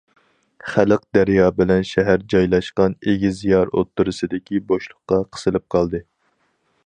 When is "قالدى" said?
5.77-6.03